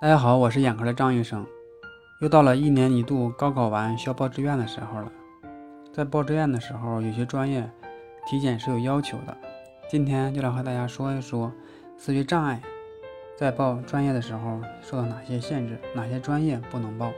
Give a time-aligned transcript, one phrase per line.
[0.00, 1.44] 大家好，我是眼科的张医生。
[2.20, 5.10] 又到了一年一度高考完需要报志愿的时候了。
[5.92, 7.68] 在报志愿的时候，有些专业
[8.24, 9.36] 体检是有要求的。
[9.90, 11.52] 今天就来和大家说一说
[11.96, 12.62] 视觉障碍
[13.36, 17.10] 在报专业的时候受到哪些限制，哪些专业不能报。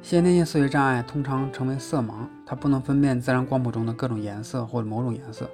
[0.00, 5.46] 先天性视觉障碍通常称为色盲，它不能分辨自然光谱中的各种颜色或者某种颜色，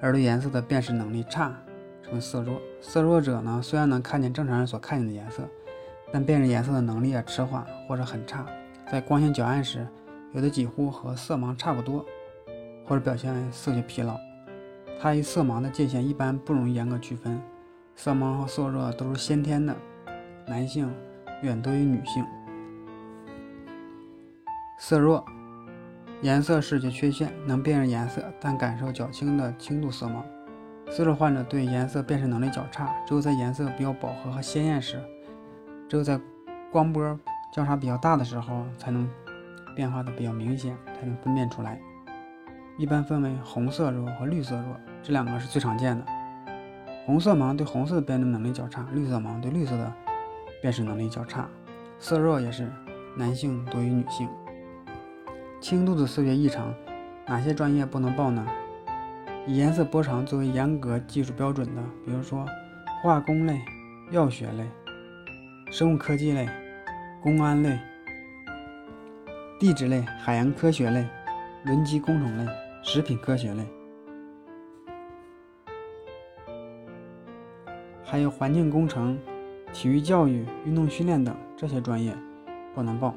[0.00, 1.52] 而对颜色的辨识能力差。
[2.20, 5.42] 色弱，色弱者呢，虽然能看见正常人所看见的颜色，
[6.12, 8.46] 但辨认颜色的能力啊迟缓或者很差。
[8.90, 9.86] 在光线较暗时，
[10.32, 12.04] 有的几乎和色盲差不多，
[12.84, 14.18] 或者表现为色觉疲劳。
[15.00, 17.40] 它与色盲的界限一般不容易严格区分。
[17.96, 19.74] 色盲和色弱都是先天的，
[20.46, 20.92] 男性
[21.42, 22.24] 远多于女性。
[24.78, 25.24] 色弱，
[26.20, 30.22] 颜色视觉缺陷，能辨认颜色，但感受较轻的轻度色盲。
[30.94, 35.02] 色弱患者对颜色辨识能力较差，只有在颜色比较饱和和鲜艳时，
[35.88, 36.20] 只有在
[36.70, 37.18] 光波
[37.50, 39.08] 交叉比较大的时候，才能
[39.74, 41.80] 变化的比较明显，才能分辨出来。
[42.76, 46.04] 一般分为红色弱和绿色弱，这两个是最常见的。
[47.06, 49.90] 红色盲对红色的辨认能力较差，绿色盲对绿色的
[50.60, 51.48] 辨识能力较差。
[51.98, 52.70] 色弱也是
[53.16, 54.28] 男性多于女性。
[55.58, 56.74] 轻度的视觉异常，
[57.26, 58.46] 哪些专业不能报呢？
[59.46, 62.46] 以颜色波长作为严格技术标准的，比如说
[63.02, 63.60] 化工类、
[64.10, 64.64] 药学类、
[65.70, 66.48] 生物科技类、
[67.20, 67.76] 公安类、
[69.58, 71.04] 地质类、海洋科学类、
[71.64, 73.66] 轮机工程类、食品科学类，
[78.04, 79.18] 还有环境工程、
[79.72, 82.16] 体育教育、运动训练等这些专业
[82.76, 83.12] 不能报。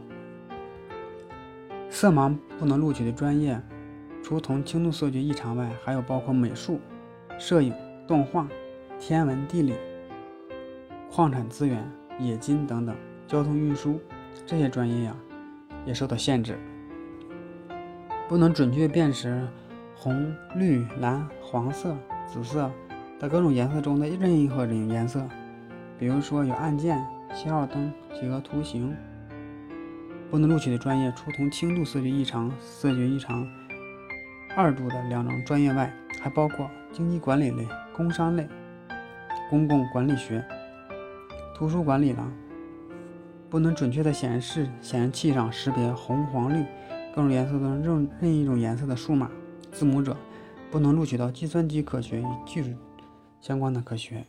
[1.87, 3.61] 色盲不能录取的专业。
[4.27, 6.79] 除同轻度色觉异常外，还有包括美术、
[7.37, 7.71] 摄影、
[8.07, 8.47] 动画、
[8.99, 9.75] 天文地理、
[11.11, 12.95] 矿产资源、冶金等等，
[13.27, 14.01] 交通运输
[14.43, 15.15] 这些专业呀，
[15.85, 16.57] 也受到限制，
[18.27, 19.47] 不能准确辨识
[19.95, 21.95] 红、绿、蓝、黄色、
[22.25, 22.71] 紫色
[23.19, 25.21] 的各种颜色中的任何一种颜色，
[25.99, 26.99] 比如说有按键、
[27.31, 28.91] 信号灯、几何图形。
[30.31, 33.47] 不能录取的专业，除同轻度色觉异常、色觉异常。
[34.55, 38.47] 二度的两种专业外，还包括经济管理类、工商类、
[39.49, 40.41] 公共管理学、
[41.53, 42.31] 图书管理了。
[43.49, 46.65] 不能准确的显示显示器上识别红、黄、绿
[47.13, 49.29] 各种颜色的任任意一种颜色的数码
[49.71, 50.15] 字母者，
[50.71, 52.69] 不能录取到计算机科学与技术
[53.39, 54.25] 相关的科学。